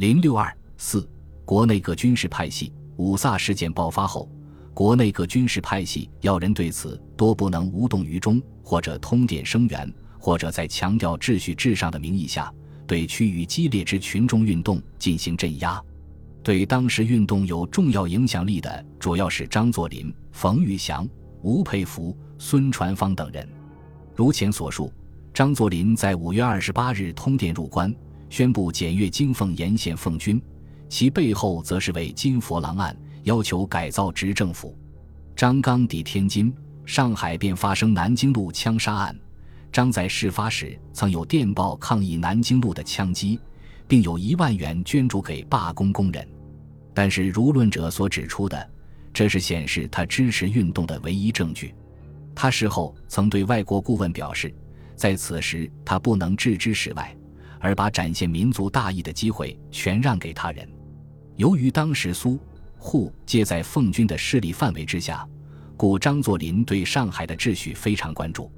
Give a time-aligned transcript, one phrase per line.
[0.00, 1.06] 零六二四，
[1.44, 2.72] 国内各军事派系。
[2.96, 4.26] 五卅事件爆发后，
[4.72, 12.50] 国内各军事派系要人对此多不能无动于衷，或者通电声援，或者在强调秩序至上的名义下，
[12.86, 15.78] 对趋于激烈之群众运动进行镇压。
[16.42, 21.06] 对当时运动有重要影响力的，主要是张作霖、冯玉祥、
[21.42, 23.46] 吴佩孚、孙传芳等人。
[24.16, 24.90] 如前所述，
[25.34, 27.94] 张作霖在五月二十八日通电入关，
[28.30, 30.40] 宣布检阅金凤沿线奉军，
[30.88, 34.74] 其背后则是为金佛郎案，要求改造执政府。
[35.36, 36.50] 张刚抵天津，
[36.86, 39.14] 上海便发生南京路枪杀案。
[39.70, 43.38] 张在事发时曾有电报抗议南京路的枪击。
[43.90, 46.24] 并有一万元捐助给罢工工人，
[46.94, 48.70] 但是如论者所指出的，
[49.12, 51.74] 这是显示他支持运动的唯一证据。
[52.32, 54.54] 他事后曾对外国顾问表示，
[54.94, 57.12] 在此时他不能置之事外，
[57.60, 60.68] 而把展现民族大义的机会全让给他人。
[61.36, 62.36] 由于当时苏
[62.76, 65.24] 沪皆在奉军的势力范围之下，
[65.76, 68.50] 故张作霖对上海的秩序非常关注。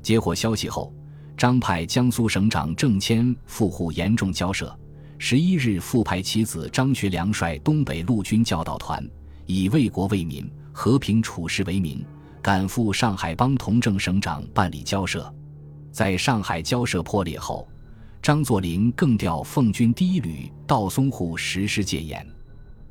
[0.00, 0.94] 接获消息后。
[1.34, 4.78] 张派江苏省长郑谦赴沪严重交涉，
[5.18, 9.04] 十一日复派其子张学良率东北陆军教导团，
[9.46, 12.04] 以为国为民、和平处事为名，
[12.40, 15.34] 赶赴上海帮同政省长办理交涉。
[15.90, 17.66] 在上海交涉破裂后，
[18.22, 22.24] 张作霖更调奉军第一旅到淞沪实施戒严。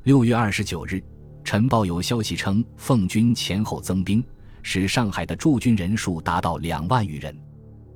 [0.02, 1.02] 六月二十九日，
[1.42, 4.22] 晨报有消息称，奉军前后增兵，
[4.62, 7.34] 使上海的驻军人数达到两万余人。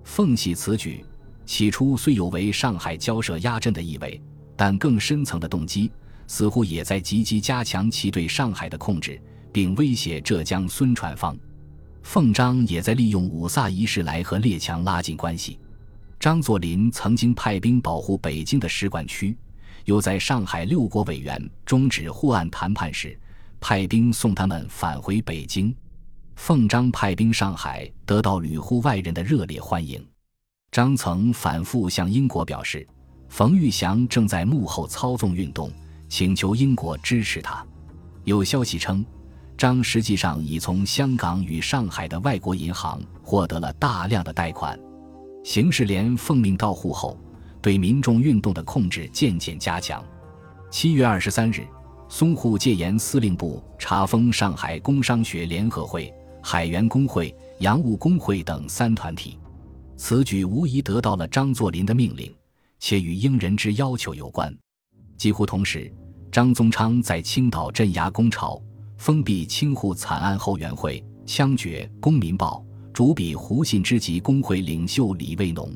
[0.02, 1.04] 奉系此举，
[1.44, 4.18] 起初虽有为上海交涉压阵的意味，
[4.56, 5.92] 但更深层的动机
[6.26, 9.20] 似乎也在积极加强其对上海的控制，
[9.52, 11.36] 并威胁浙江孙传芳。
[12.02, 15.58] 奉张也在利用五卅一事来和列强拉近关系。
[16.18, 19.36] 张作霖曾经派兵保护北京的使馆区，
[19.84, 23.18] 又在上海六国委员终止互案谈判时，
[23.60, 25.74] 派兵送他们返回北京。
[26.34, 30.04] 奉张派兵上海，得到旅沪外人的热烈欢迎。
[30.70, 32.86] 张曾反复向英国表示，
[33.28, 35.70] 冯玉祥正在幕后操纵运动，
[36.08, 37.64] 请求英国支持他。
[38.24, 39.04] 有消息称，
[39.56, 44.78] 张实际上已从香港与上海的外国银行获得了大量的贷款。
[45.46, 47.16] 刑事连奉命到沪后，
[47.62, 50.04] 对民众运动的控制渐渐加强。
[50.72, 51.64] 七月二十三日，
[52.10, 56.12] 淞沪戒严司令部查封上海工商学联合会。
[56.42, 59.38] 海员工会、洋务工会等三团体，
[59.96, 62.34] 此举无疑得到了张作霖的命令，
[62.80, 64.52] 且与英人之要求有关。
[65.16, 65.88] 几乎同时，
[66.32, 68.60] 张宗昌在青岛镇压工潮，
[68.98, 72.64] 封闭清沪惨案后援会，枪决《公民报》
[72.96, 75.70] 主笔胡信之及工会领袖李卫农。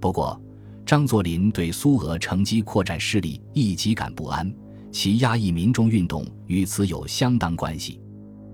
[0.00, 0.40] 不过，
[0.86, 4.50] 张作霖对苏俄乘机扩展势力亦极感不安，
[4.90, 8.00] 其压抑民众运动与此有相当关系。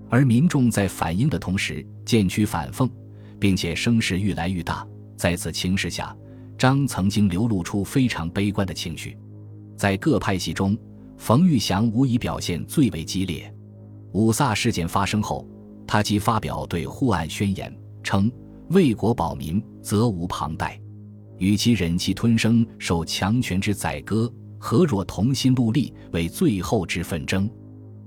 [0.09, 2.91] 而民众在反应的同时渐趋反讽，
[3.39, 4.85] 并且声势愈来愈大。
[5.15, 6.13] 在此情势下，
[6.57, 9.17] 张曾经流露出非常悲观的情绪。
[9.77, 10.77] 在各派系中，
[11.15, 13.49] 冯玉祥无疑表现最为激烈。
[14.11, 15.47] 五卅事件发生后，
[15.87, 18.31] 他即发表对沪案宣言，称
[18.69, 20.79] ：“为国保民，责无旁贷。
[21.39, 27.49] 与其忍气吞声，受强权之宰割，何若同心戮力，为最后之奋争？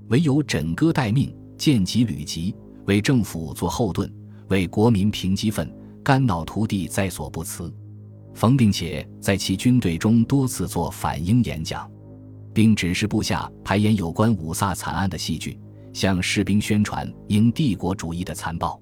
[0.07, 2.55] 唯有枕戈待命。”见机履急，
[2.85, 4.07] 为政府做后盾，
[4.49, 5.67] 为国民平激愤，
[6.03, 7.73] 肝脑涂地在所不辞。
[8.35, 11.89] 冯并且在其军队中多次做反英演讲，
[12.53, 15.59] 并指示部下排演有关五卅惨案的戏剧，
[15.93, 18.79] 向士兵宣传英帝国主义的残暴。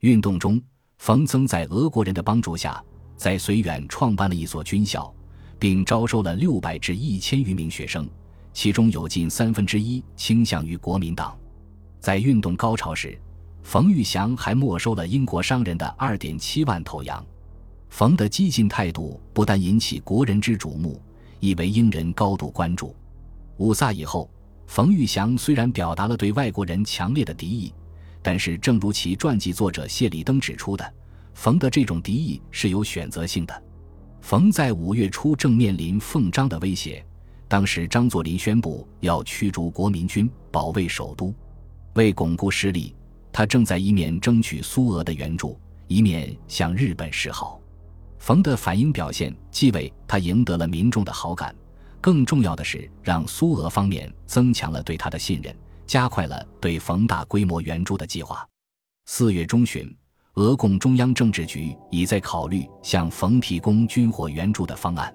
[0.00, 0.62] 运动中，
[0.98, 2.80] 冯曾在俄国人的帮助下，
[3.16, 5.12] 在绥远创办了一所军校，
[5.58, 8.08] 并招收了六百至一千余名学生，
[8.52, 11.36] 其中有近三分之一倾向于国民党。
[11.98, 13.20] 在运动高潮时，
[13.64, 17.24] 冯玉祥还没收了英国商人的二点七万头羊。
[17.88, 21.02] 冯的激进态度不但引起国人之瞩目，
[21.40, 22.94] 亦为英人高度关注。
[23.56, 24.30] 五卅以后，
[24.68, 27.74] 冯玉祥虽然表达了对外国人强烈的敌意，
[28.22, 30.94] 但是正如其传记作者谢立登指出的，
[31.34, 33.62] 冯的这种敌意是有选择性的。
[34.20, 37.04] 冯在五月初正面临奉张的威胁，
[37.46, 41.32] 当时张作霖宣布要驱逐国民军，保卫首都。
[41.94, 42.94] 为巩固实力，
[43.32, 47.60] 他正在一面争取苏俄的援助，一面向日本示好。
[48.18, 51.54] 冯的反应表现既为他赢得了民众的好感，
[52.00, 55.56] 更重要的是让苏俄方面增强了对他的信任，
[55.88, 58.46] 加快了对冯大规模援助的计划。
[59.06, 59.90] 四月中旬，
[60.34, 65.12] 俄共中央政治局已在考虑向冯提供军火援助的方案。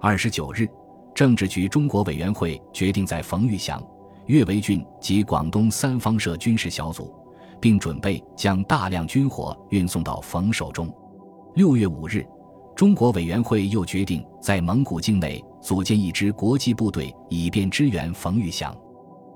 [0.00, 0.68] 二十九日，
[1.14, 3.80] 政治局中国委员会决定在冯玉祥、
[4.26, 7.14] 岳维俊及广东三方设军事小组，
[7.60, 10.92] 并准备将大量军火运送到冯手中。
[11.54, 12.26] 六月五日，
[12.74, 18.76] 中国委员会又决定在蒙古境内组建一支国际部队，以便支援冯玉祥。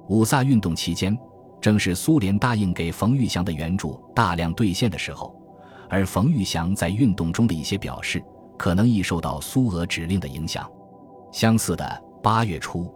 [0.09, 1.17] 五卅运动期间，
[1.61, 5.35] 正是苏联答应给冯玉祥的援助大量兑现的时候，
[5.89, 8.23] 而冯玉祥在运动中的一些表示，
[8.59, 10.71] 可能亦受到苏俄指令的影响。
[11.33, 12.93] 相似的，八月初，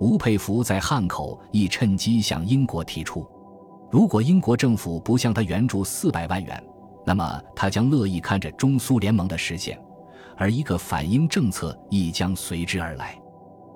[0.00, 3.26] 吴佩孚在汉口亦趁机向英国提出，
[3.90, 6.62] 如果英国政府不向他援助四百万元，
[7.06, 9.80] 那么他将乐意看着中苏联盟的实现，
[10.36, 13.16] 而一个反英政策亦将随之而来。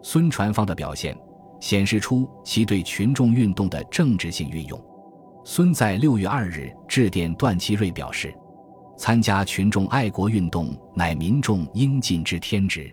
[0.02, 1.16] 孙传芳的表现
[1.62, 4.84] 显示出其对群众运动的政治性运用。
[5.44, 8.34] 孙在六月二日致电段祺瑞表示，
[8.98, 12.92] 参加群众爱国运动乃民众应尽之天职。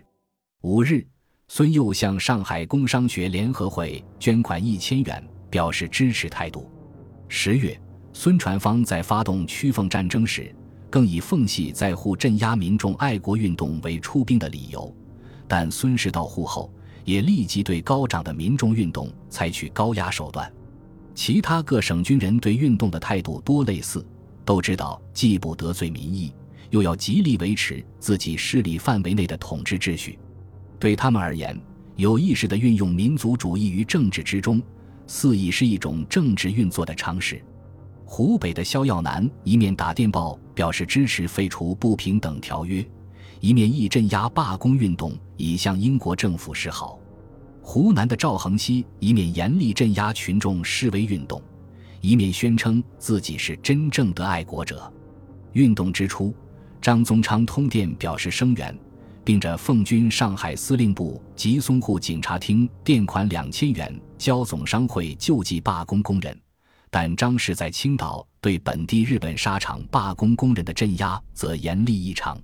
[0.62, 1.04] 五日，
[1.48, 5.20] 孙又向上海工商学联合会捐款一千元，
[5.50, 6.70] 表示支持态度。
[7.26, 7.76] 十月，
[8.12, 10.54] 孙传芳在发动曲凤战争时，
[10.88, 14.94] 更以奉系在沪镇压民众爱国运动为出兵的理由，
[15.48, 16.72] 但孙氏到沪后，
[17.10, 20.50] 也立即对高涨的民众运动采取高压手段。
[21.12, 24.06] 其他各省军人对运动的态度多类似，
[24.44, 26.32] 都知道既不得罪民意，
[26.70, 30.16] 又要极力维持自己势力范围内的统治秩序。
[30.78, 31.60] 对他们而言，
[31.96, 34.62] 有意识地运用民族主义于政治之中，
[35.08, 37.42] 似已是一种政治运作的常识。
[38.04, 42.86] 湖北的萧耀南一面打电报表示支持废除不平等条约，
[43.40, 46.98] 一面亦镇压罢工运动，以向英国政府示好。
[47.62, 51.40] 湖南的赵恒熙一面严厉镇压群众示威运动，
[52.00, 54.92] 一面宣称自己是真正的爱国者。
[55.52, 56.34] 运动之初，
[56.80, 58.78] 张宗昌通电表示声援。
[59.22, 66.36] 并着奉军上海司令部及淞沪警察厅垫款两千元，交总商会救济罢工工人。
[66.90, 72.36] 但张氏在青岛对本地日本纱厂罢工工人的镇压则严厉异常。